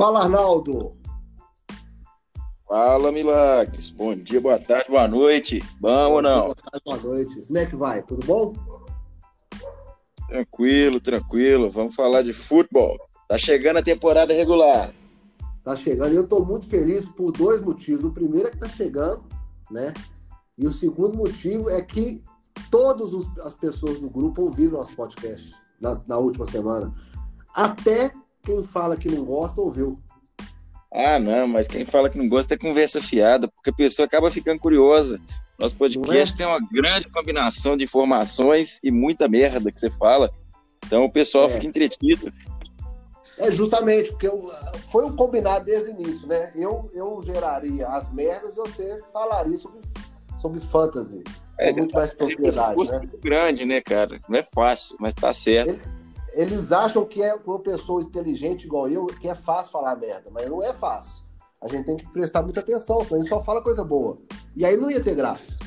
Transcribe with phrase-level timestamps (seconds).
[0.00, 0.96] Fala, Arnaldo.
[2.66, 3.90] Fala, Milagres.
[3.90, 5.62] Bom dia, boa tarde, boa noite.
[5.78, 6.44] Bom ou não?
[6.44, 7.42] Boa tarde, boa noite.
[7.46, 8.02] Como é que vai?
[8.04, 8.54] Tudo bom?
[10.26, 11.70] Tranquilo, tranquilo.
[11.70, 12.96] Vamos falar de futebol.
[13.28, 14.90] Tá chegando a temporada regular.
[15.62, 18.02] Tá chegando e eu tô muito feliz por dois motivos.
[18.02, 19.22] O primeiro é que tá chegando,
[19.70, 19.92] né?
[20.56, 22.24] E o segundo motivo é que
[22.70, 23.10] todas
[23.44, 26.90] as pessoas do grupo ouviram nosso podcast na, na última semana.
[27.54, 29.98] Até quem fala que não gosta ouviu.
[30.92, 34.30] Ah, não, mas quem fala que não gosta é conversa fiada, porque a pessoa acaba
[34.30, 35.20] ficando curiosa.
[35.58, 36.36] Nosso podcast é?
[36.38, 40.30] tem uma grande combinação de informações e muita merda que você fala.
[40.84, 41.48] Então o pessoal é.
[41.50, 42.32] fica entretido.
[43.38, 44.50] É justamente, porque eu,
[44.90, 46.50] foi um combinado desde o início, né?
[46.54, 49.80] Eu, eu geraria as merdas e você falaria sobre,
[50.36, 51.22] sobre fantasy.
[51.58, 52.98] É, muito mais propriedade, né?
[52.98, 54.20] muito grande, né, cara?
[54.28, 55.68] Não é fácil, mas tá certo.
[55.68, 55.99] Eles,
[56.32, 60.48] eles acham que é uma pessoa inteligente igual eu, que é fácil falar merda, mas
[60.48, 61.24] não é fácil.
[61.62, 64.16] A gente tem que prestar muita atenção, senão a gente só fala coisa boa.
[64.56, 65.58] E aí não ia ter graça.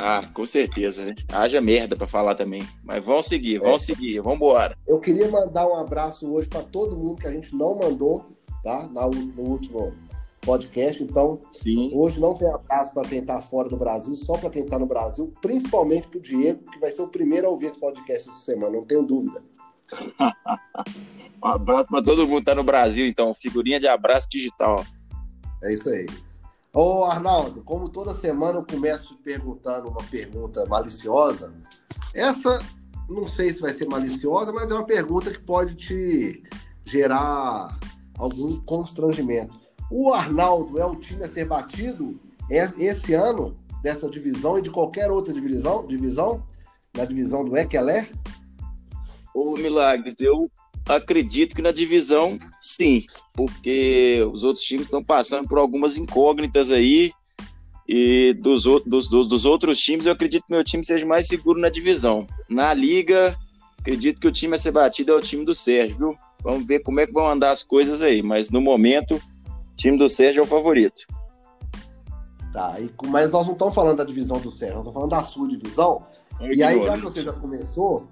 [0.00, 1.14] Ah, com certeza, né?
[1.32, 2.64] Haja merda para falar também.
[2.84, 3.78] Mas vamos seguir, é.
[3.78, 4.76] seguir, vamos embora.
[4.86, 8.24] Eu queria mandar um abraço hoje para todo mundo que a gente não mandou,
[8.62, 8.88] tá?
[8.88, 9.92] No último
[10.48, 11.02] podcast.
[11.02, 11.90] Então, Sim.
[11.94, 14.86] hoje não tem abraço para quem está fora do Brasil, só para quem está no
[14.86, 18.40] Brasil, principalmente para o Diego, que vai ser o primeiro a ouvir esse podcast essa
[18.40, 19.44] semana, não tenho dúvida.
[21.44, 24.84] um abraço para todo mundo que está no Brasil, então, figurinha de abraço digital.
[25.62, 26.06] É isso aí.
[26.72, 31.52] Ô, Arnaldo, como toda semana eu começo perguntando uma pergunta maliciosa,
[32.14, 32.60] essa
[33.08, 36.42] não sei se vai ser maliciosa, mas é uma pergunta que pode te
[36.84, 37.78] gerar
[38.18, 39.67] algum constrangimento.
[39.90, 45.10] O Arnaldo é o time a ser batido esse ano dessa divisão e de qualquer
[45.10, 46.42] outra divisão, divisão
[46.96, 48.10] na divisão do Ekeler?
[49.34, 50.50] Ô Milagres, eu
[50.88, 53.04] acredito que na divisão sim,
[53.34, 57.12] porque os outros times estão passando por algumas incógnitas aí
[57.86, 61.58] e dos, dos, dos, dos outros times eu acredito que meu time seja mais seguro
[61.58, 62.26] na divisão.
[62.48, 63.36] Na liga,
[63.78, 66.16] acredito que o time a ser batido é o time do Sérgio, viu?
[66.42, 69.20] Vamos ver como é que vão andar as coisas aí, mas no momento
[69.78, 71.06] time do Sérgio é o favorito.
[72.52, 75.22] Tá, e, mas nós não estamos falando da divisão do Sérgio, nós estamos falando da
[75.24, 76.04] sua divisão.
[76.40, 78.08] e aí, já que você já começou,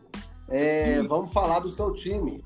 [0.49, 1.09] é, hum.
[1.09, 2.43] vamos falar do seu time.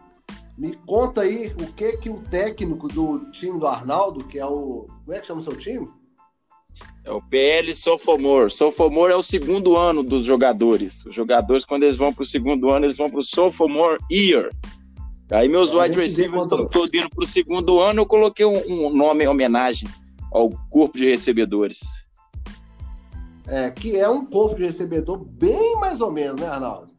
[0.57, 4.87] Me conta aí o que que o técnico do time do Arnaldo, que é o.
[5.05, 5.89] Como é que chama o seu time?
[7.05, 8.51] É o PL Sophomore.
[8.51, 11.05] Sophomore é o segundo ano dos jogadores.
[11.07, 14.51] Os jogadores, quando eles vão para o segundo ano, eles vão para o Sophomore Year.
[15.31, 18.91] Aí meus wide receivers estão todos indo para o segundo ano, eu coloquei um, um,
[18.91, 19.89] nome em homenagem
[20.33, 21.81] ao corpo de recebedores.
[23.47, 26.91] É, que é um corpo de recebedor bem mais ou menos, né, Arnaldo?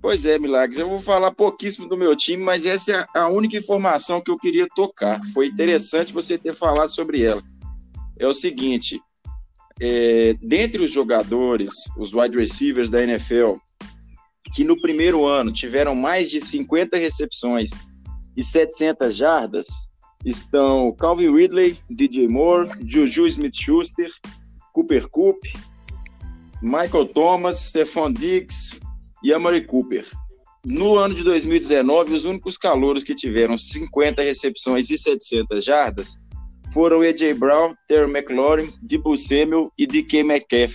[0.00, 0.78] Pois é, Milagres.
[0.78, 4.38] Eu vou falar pouquíssimo do meu time, mas essa é a única informação que eu
[4.38, 5.20] queria tocar.
[5.34, 7.42] Foi interessante você ter falado sobre ela.
[8.18, 9.00] É o seguinte:
[9.80, 13.56] é, dentre os jogadores, os wide receivers da NFL,
[14.54, 17.70] que no primeiro ano tiveram mais de 50 recepções
[18.36, 19.66] e 700 jardas
[20.24, 24.10] estão Calvin Ridley, DJ Moore, Juju Smith-Schuster,
[24.72, 25.40] Cooper Coop,
[26.62, 28.78] Michael Thomas, Stephon Diggs
[29.22, 30.04] e Amari Cooper.
[30.64, 36.18] No ano de 2019, os únicos calouros que tiveram 50 recepções e 700 jardas
[36.72, 37.34] foram E.J.
[37.34, 40.22] Brown, Terry McLaurin, Debo Samuel e D.K.
[40.24, 40.74] Metcalf,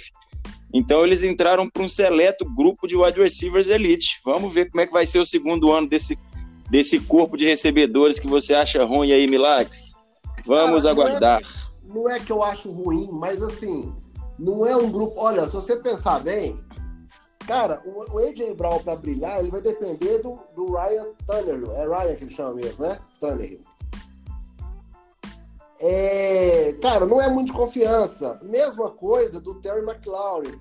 [0.73, 4.19] então eles entraram para um seleto grupo de wide receivers elite.
[4.25, 6.17] Vamos ver como é que vai ser o segundo ano desse,
[6.69, 9.93] desse corpo de recebedores que você acha ruim aí, Milagres.
[10.45, 11.41] Vamos Cara, aguardar.
[11.41, 13.93] Não é, não é que eu acho ruim, mas assim,
[14.39, 15.13] não é um grupo.
[15.17, 16.59] Olha, se você pensar bem,
[17.47, 21.71] cara, o, AJ Brown para brilhar, ele vai depender do, do Ryan Tannehill.
[21.73, 22.97] É Ryan que ele chama mesmo, né?
[23.19, 23.61] Tannehill.
[25.85, 28.39] É, cara, não é muito de confiança.
[28.41, 30.57] Mesma coisa do Terry McLaurin.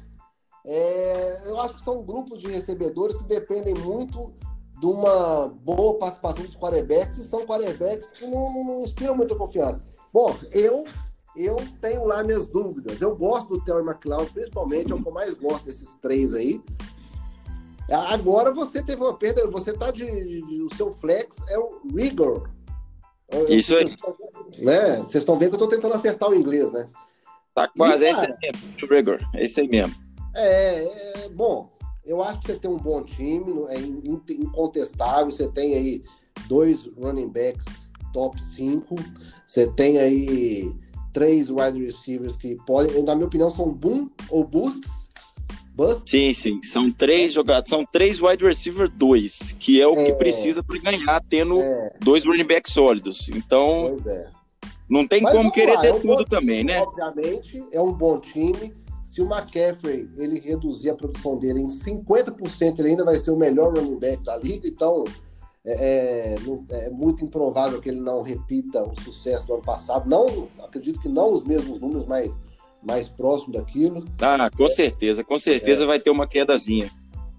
[0.65, 4.33] É, eu acho que são grupos de recebedores que dependem muito
[4.79, 9.83] de uma boa participação dos quarterbacks e são quarterbacks que não, não inspiram muita confiança.
[10.13, 10.85] Bom, eu
[11.35, 13.01] eu tenho lá minhas dúvidas.
[13.01, 16.61] Eu gosto do Terry McLaurin, principalmente, é o que eu mais gosto desses três aí.
[18.11, 22.51] Agora você teve uma perda, você tá de, de o seu flex é o Rigor.
[23.49, 23.97] Isso aí.
[24.59, 24.99] Né?
[24.99, 26.89] Vocês estão vendo que eu estou tentando acertar o inglês, né?
[27.55, 29.95] Tá quase, e, é esse aí mesmo, rigor, é esse aí mesmo.
[30.35, 31.71] É, é, bom,
[32.05, 36.03] eu acho que você tem um bom time, é incontestável, você tem aí
[36.49, 38.97] dois running backs top 5,
[39.47, 40.71] você tem aí
[41.13, 45.03] três wide receivers que podem, na minha opinião, são boom ou boosts,
[45.75, 46.03] Bust?
[46.11, 46.63] Sim, sim.
[46.63, 50.79] São três jogadores, são três wide receiver dois, que é o é, que precisa para
[50.79, 53.31] ganhar, tendo é, dois running backs sólidos.
[53.31, 54.29] Então, é.
[54.89, 56.83] não tem Mas como querer lá, ter é um tudo também, time, né?
[56.83, 58.75] Obviamente, é um bom time.
[59.13, 63.37] Se o McCaffrey ele reduzir a produção dele em 50%, ele ainda vai ser o
[63.37, 64.67] melhor running back da liga.
[64.67, 65.05] Então,
[65.67, 66.37] é, é,
[66.71, 70.09] é, muito improvável que ele não repita o sucesso do ano passado.
[70.09, 72.41] Não, acredito que não os mesmos números, mas
[72.83, 74.03] mais próximo daquilo.
[74.19, 75.87] Ah, com certeza, com certeza é.
[75.87, 76.91] vai ter uma quedazinha.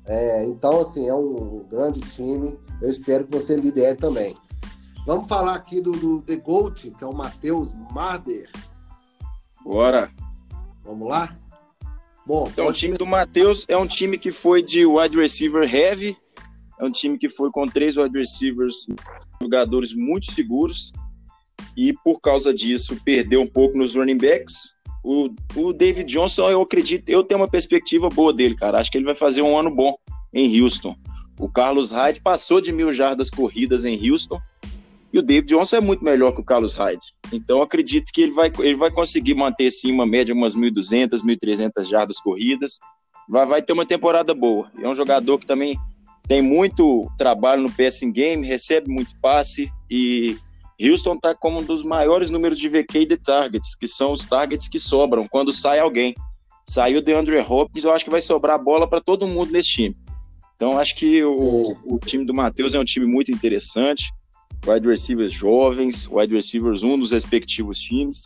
[0.05, 2.55] É, então, assim, é um grande time.
[2.83, 4.37] Eu espero que você lidere também.
[5.07, 8.47] Vamos falar aqui do, do The Gold, que é o Matheus Marder.
[9.65, 10.11] Bora.
[10.83, 11.35] Vamos lá?
[12.25, 16.17] Bom, então, o time do Matheus é um time que foi de wide receiver heavy,
[16.79, 18.87] é um time que foi com três wide receivers,
[19.41, 20.91] jogadores muito seguros,
[21.75, 24.73] e por causa disso perdeu um pouco nos running backs,
[25.03, 28.79] o, o David Johnson, eu acredito, eu tenho uma perspectiva boa dele, cara.
[28.79, 29.93] Acho que ele vai fazer um ano bom
[30.33, 30.95] em Houston.
[31.37, 34.39] O Carlos Hyde passou de mil jardas corridas em Houston
[35.13, 37.13] e o David Johnson é muito melhor que o Carlos Hyde.
[37.31, 41.87] Então acredito que ele vai, ele vai conseguir manter sim uma média umas 1.200, 1.300
[41.87, 42.79] jardas corridas.
[43.29, 44.71] Vai, vai ter uma temporada boa.
[44.81, 45.77] É um jogador que também
[46.27, 50.35] tem muito trabalho no passing game, recebe muito passe e
[50.81, 54.67] Houston está como um dos maiores números de VK de targets, que são os targets
[54.67, 56.15] que sobram quando sai alguém.
[56.67, 59.95] Saiu de Andre Hopkins, eu acho que vai sobrar bola para todo mundo nesse time.
[60.55, 64.11] Então, acho que o, o time do Matheus é um time muito interessante.
[64.65, 68.23] Wide receivers jovens, wide receivers um dos respectivos times.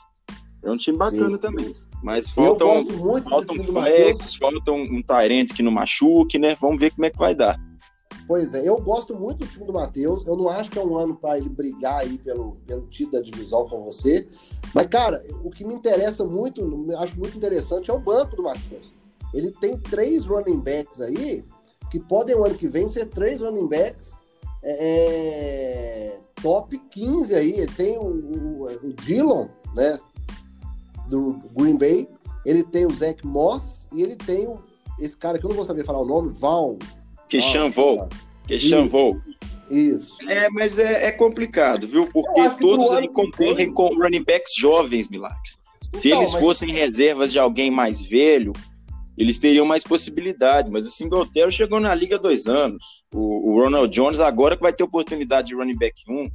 [0.63, 1.37] É um time bacana Sim.
[1.37, 1.73] também.
[2.03, 2.85] Mas faltam,
[3.27, 6.55] faltam flex, faltam um Tyrant que não machuque, né?
[6.55, 7.59] Vamos ver como é que vai dar.
[8.27, 10.27] Pois é, eu gosto muito do time do Matheus.
[10.27, 13.21] Eu não acho que é um ano para ele brigar aí pelo, pelo título da
[13.21, 14.27] divisão com você.
[14.75, 16.61] Mas, cara, o que me interessa muito,
[16.99, 18.93] acho muito interessante, é o banco do Matheus.
[19.33, 21.43] Ele tem três running backs aí,
[21.89, 24.19] que podem o ano que vem ser três running backs
[24.61, 25.76] é, é
[26.47, 27.51] top 15 aí.
[27.51, 29.99] Ele tem o, o, o Dillon, né?
[31.09, 32.07] Do Green Bay.
[32.45, 34.63] Ele tem o Zach Moss e ele tem o,
[34.97, 36.77] esse cara que eu não vou saber falar o nome, Val.
[37.27, 38.07] Que chanvou.
[38.47, 39.21] Que chanvou.
[39.69, 40.15] Isso.
[40.29, 42.07] É, mas é, é complicado, viu?
[42.07, 45.57] Porque todos aí concorrem com running backs jovens, Milagres.
[45.89, 46.41] Então, Se eles mas...
[46.41, 48.53] fossem reservas de alguém mais velho,
[49.17, 50.71] eles teriam mais possibilidade.
[50.71, 53.03] Mas o Singletary chegou na liga há dois anos.
[53.13, 56.29] O, o, Ronald Jones agora que vai ter oportunidade de running back 1.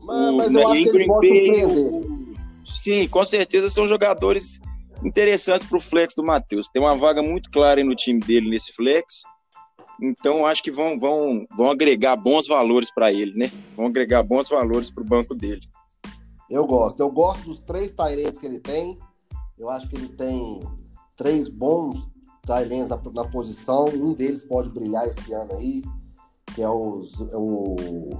[0.00, 2.28] Mas, o, mas eu acho que o,
[2.64, 4.60] Sim, com certeza são jogadores
[5.02, 6.68] interessantes para o flex do Matheus.
[6.68, 9.22] Tem uma vaga muito clara no time dele nesse flex.
[10.00, 13.50] Então, acho que vão, vão, vão agregar bons valores para ele, né?
[13.74, 15.62] Vão agregar bons valores para o banco dele.
[16.50, 17.00] Eu gosto.
[17.00, 18.98] Eu gosto dos três Tyrants que ele tem.
[19.58, 20.60] Eu acho que ele tem
[21.18, 22.08] três bons
[22.46, 23.88] Tyrants na, na, posição.
[23.88, 25.82] Um deles pode brilhar esse ano aí,
[26.54, 27.76] que é os, o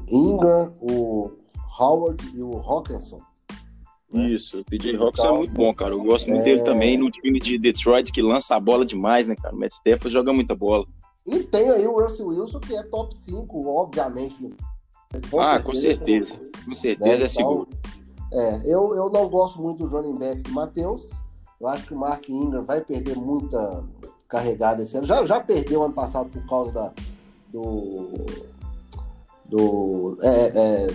[0.08, 1.30] Ingram, o
[1.80, 3.20] Howard e o Hawkinson.
[4.12, 4.28] Né?
[4.28, 5.94] Isso, o PJ Hawkins então, é muito bom, cara.
[5.94, 6.44] Eu gosto muito é...
[6.44, 9.54] dele também no time de Detroit, que lança a bola demais, né, cara?
[9.54, 10.84] O Matt Stafford joga muita bola.
[11.26, 14.50] E tem aí o Russell Wilson, que é top 5, obviamente.
[15.30, 16.50] Com ah, certeza, com certeza.
[16.64, 17.24] Com certeza né?
[17.24, 17.68] é seguro.
[18.26, 21.10] Então, é, eu, eu não gosto muito do running backs do Matheus.
[21.60, 23.84] Eu acho que o Mark Ingram vai perder muita
[24.28, 25.06] carregada esse ano.
[25.06, 26.92] Já, já perdeu ano passado por causa da,
[27.48, 28.26] do.
[29.46, 30.18] Do.
[30.22, 30.86] É, é,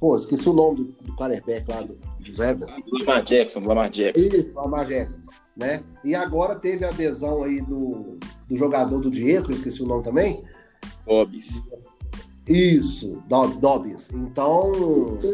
[0.00, 2.72] pô, esqueci o nome do, do quarterback lá do, do Rebels.
[3.00, 4.26] Lamar Jackson, Lamar Jackson.
[4.26, 5.20] Isso, Lamar Jackson
[5.58, 5.82] né?
[6.04, 8.16] E agora teve a adesão aí do,
[8.48, 10.44] do jogador do Diego, esqueci o nome também.
[11.04, 11.60] Dobbs.
[12.48, 14.08] Isso, Dobbs.
[14.12, 14.72] Então,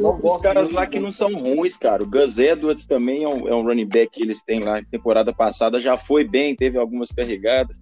[0.00, 2.02] não os caras lá que não são ruins, cara.
[2.02, 4.82] O Gus Edwards também é um, é um running back que eles têm lá.
[4.90, 7.80] Temporada passada já foi bem, teve algumas carregadas.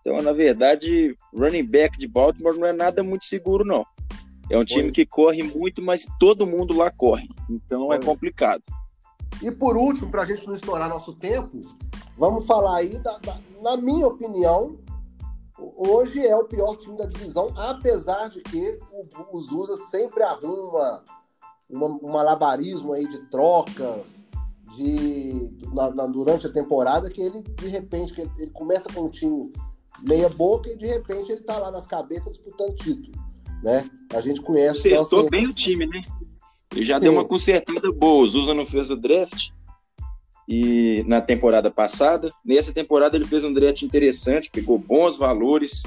[0.00, 3.84] Então, na verdade, running back de Baltimore não é nada muito seguro, não.
[4.48, 7.28] É um time que corre muito, mas todo mundo lá corre.
[7.48, 8.62] Então, é complicado.
[9.42, 11.60] E por último, para a gente não estourar nosso tempo,
[12.18, 14.78] vamos falar aí, da, da, na minha opinião,
[15.76, 21.02] hoje é o pior time da divisão, apesar de que o, os USA sempre arruma
[21.70, 24.26] um malabarismo aí de trocas,
[24.76, 29.02] de na, na, durante a temporada, que ele, de repente, que ele, ele, começa com
[29.02, 29.52] um time
[30.02, 33.12] meia boca e de repente ele tá lá nas cabeças disputando título.
[33.62, 33.88] Né?
[34.14, 34.88] A gente conhece.
[34.88, 35.30] Acertou nosso...
[35.30, 36.00] bem o time, né?
[36.72, 37.02] Ele já Sim.
[37.02, 38.22] deu uma consertada boa.
[38.22, 39.50] O Zusa não fez o draft
[40.50, 42.32] e na temporada passada.
[42.44, 45.84] Nessa temporada ele fez um draft interessante, pegou bons valores.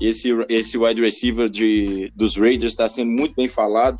[0.00, 3.98] Esse, esse wide receiver de, dos Raiders está sendo muito bem falado,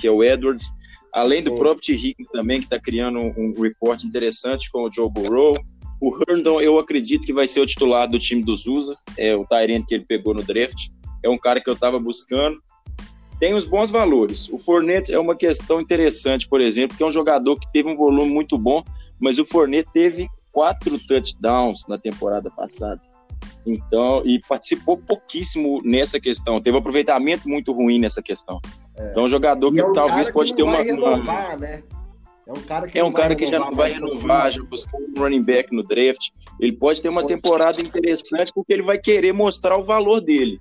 [0.00, 0.66] que é o Edwards.
[1.14, 1.58] Além do Sim.
[1.58, 1.92] próprio T.
[1.92, 5.54] Higgins também, que está criando um, um report interessante com o Joe Burrow.
[6.00, 9.46] O Herndon, eu acredito que vai ser o titular do time do Zusa, é o
[9.46, 10.88] Tyrant que ele pegou no draft.
[11.24, 12.60] É um cara que eu estava buscando.
[13.38, 14.48] Tem os bons valores.
[14.48, 17.96] O Fournette é uma questão interessante, por exemplo, que é um jogador que teve um
[17.96, 18.82] volume muito bom,
[19.18, 23.00] mas o Fournette teve quatro touchdowns na temporada passada.
[23.64, 26.60] Então, e participou pouquíssimo nessa questão.
[26.60, 28.60] Teve um aproveitamento muito ruim nessa questão.
[28.96, 29.10] É.
[29.10, 31.56] Então, um jogador que é um talvez pode ter uma, renovar, uma...
[31.56, 31.82] Né?
[32.46, 35.20] É um cara que, é um cara que já não vai renovar, já buscou um
[35.20, 36.30] running back no draft.
[36.58, 40.58] Ele pode ter uma temporada interessante porque ele vai querer mostrar o valor dele.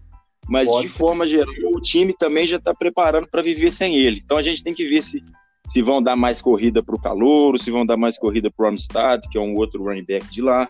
[0.48, 0.88] Mas pode.
[0.88, 4.22] de forma geral, o time também já está preparando para viver sem ele.
[4.24, 5.24] Então a gente tem que ver se,
[5.68, 8.70] se vão dar mais corrida para o Calouro, se vão dar mais corrida para o
[8.70, 10.68] Amistad, que é um outro running back de lá.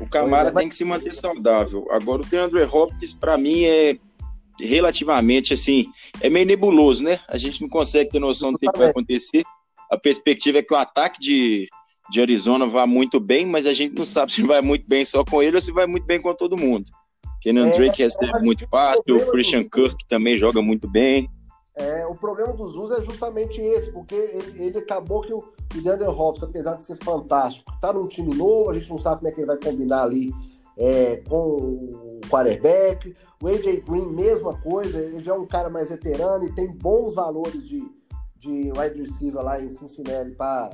[0.00, 0.62] O Camara é, mas...
[0.62, 1.86] tem que se manter saudável.
[1.90, 3.96] Agora, o DeAndre Hopkins, para mim, é
[4.60, 5.86] relativamente assim,
[6.20, 7.20] é meio nebuloso, né?
[7.28, 9.44] A gente não consegue ter noção do que, que vai acontecer.
[9.90, 11.68] A perspectiva é que o ataque de,
[12.10, 15.24] de Arizona vá muito bem, mas a gente não sabe se vai muito bem só
[15.24, 16.90] com ele ou se vai muito bem com todo mundo.
[17.40, 19.70] Kenan é, Drake recebe muito passe, o Christian do...
[19.70, 21.30] Kirk também joga muito bem.
[21.78, 26.10] É, o problema dos Usos é justamente esse, porque ele, ele acabou que o, o
[26.10, 29.32] Hopkins, apesar de ser fantástico, tá num time novo, a gente não sabe como é
[29.32, 30.32] que ele vai combinar ali
[30.76, 33.14] é, com o quarterback.
[33.40, 37.14] O AJ Green, mesma coisa, ele já é um cara mais veterano e tem bons
[37.14, 37.80] valores de,
[38.38, 40.70] de wide receiver lá em Cincinnati para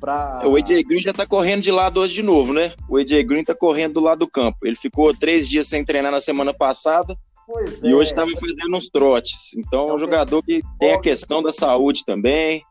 [0.00, 0.42] Pra...
[0.44, 2.72] O AJ Green já tá correndo de lado hoje de novo, né?
[2.88, 4.58] O AJ Green tá correndo do lado do campo.
[4.64, 7.94] Ele ficou três dias sem treinar na semana passada pois e é.
[7.94, 9.54] hoje estava fazendo uns trotes.
[9.56, 12.64] Então, é um jogador que tem a questão da saúde também.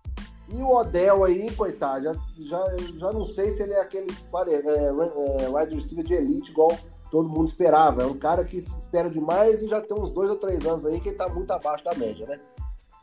[0.50, 5.44] E o Odell aí, coitado, já, já, já não sei se ele é aquele é,
[5.44, 6.78] é, wide receiver de elite igual
[7.10, 8.04] todo mundo esperava.
[8.04, 10.86] É um cara que se espera demais e já tem uns dois ou três anos
[10.86, 12.40] aí que ele tá muito abaixo da média, né?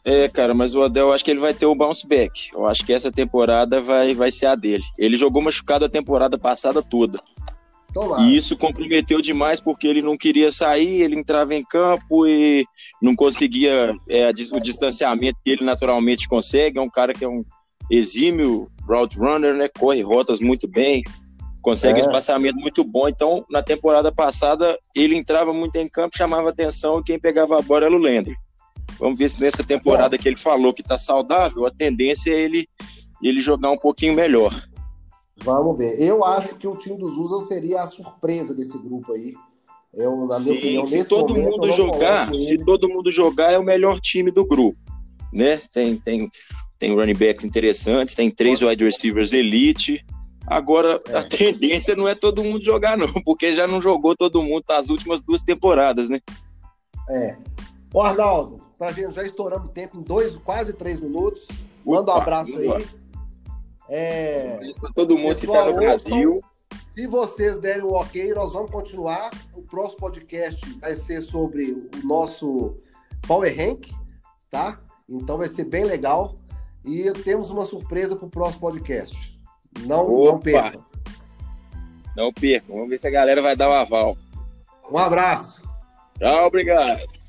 [0.05, 2.51] É, cara, mas o Odell, eu acho que ele vai ter o bounce back.
[2.53, 4.83] Eu acho que essa temporada vai, vai ser a dele.
[4.99, 7.21] Ele jogou machucado a temporada passada toda.
[8.21, 12.65] E isso comprometeu demais porque ele não queria sair, ele entrava em campo e
[13.03, 16.79] não conseguia é, o distanciamento que ele naturalmente consegue.
[16.79, 17.45] É um cara que é um
[17.91, 19.69] exímio route runner, né?
[19.69, 21.03] Corre rotas muito bem,
[21.61, 22.01] consegue é.
[22.01, 23.09] espaçamento muito bom.
[23.09, 27.63] Então, na temporada passada, ele entrava muito em campo, chamava atenção e quem pegava a
[27.63, 28.35] bola era o Landry.
[29.03, 32.69] Vamos ver se nessa temporada que ele falou que está saudável, a tendência é ele,
[33.21, 34.55] ele jogar um pouquinho melhor.
[35.39, 36.01] Vamos ver.
[36.01, 39.35] Eu acho que o time dos Usos seria a surpresa desse grupo aí.
[39.93, 43.59] Eu, na minha Sim, opinião, se todo momento, mundo jogar, se todo mundo jogar, é
[43.59, 44.79] o melhor time do grupo,
[45.33, 45.61] né?
[45.73, 46.31] Tem tem
[46.79, 50.07] tem running backs interessantes, tem três wide receivers elite.
[50.47, 51.17] Agora é.
[51.17, 54.91] a tendência não é todo mundo jogar não, porque já não jogou todo mundo nas
[54.91, 56.21] últimas duas temporadas, né?
[57.11, 57.37] É.
[57.93, 61.47] O Arnaldo, Pra gente, já estouramos o tempo em dois, quase três minutos.
[61.87, 62.85] Manda um abraço aí.
[63.89, 64.59] É,
[64.93, 66.43] todo mundo que tá no Brasil.
[66.93, 69.31] Se vocês derem o ok, nós vamos continuar.
[69.55, 72.75] O próximo podcast vai ser sobre o nosso
[73.25, 73.87] Power Rank,
[74.51, 74.81] tá?
[75.09, 76.35] Então vai ser bem legal.
[76.85, 79.41] E temos uma surpresa para o próximo podcast.
[79.87, 80.85] Não, não percam.
[82.17, 82.75] Não percam.
[82.75, 84.17] Vamos ver se a galera vai dar o aval.
[84.91, 85.63] Um abraço.
[86.19, 87.22] Tchau, obrigado.